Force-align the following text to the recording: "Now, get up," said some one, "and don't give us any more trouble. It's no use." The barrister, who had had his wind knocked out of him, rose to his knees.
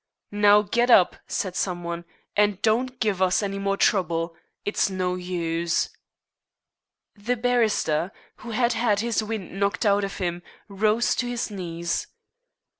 "Now, 0.31 0.63
get 0.63 0.89
up," 0.89 1.15
said 1.27 1.55
some 1.55 1.83
one, 1.83 2.05
"and 2.35 2.59
don't 2.63 2.99
give 2.99 3.21
us 3.21 3.43
any 3.43 3.59
more 3.59 3.77
trouble. 3.77 4.35
It's 4.65 4.89
no 4.89 5.13
use." 5.13 5.91
The 7.15 7.37
barrister, 7.37 8.11
who 8.37 8.49
had 8.49 8.73
had 8.73 9.01
his 9.01 9.21
wind 9.23 9.59
knocked 9.59 9.85
out 9.85 10.03
of 10.03 10.17
him, 10.17 10.41
rose 10.67 11.13
to 11.17 11.27
his 11.27 11.51
knees. 11.51 12.07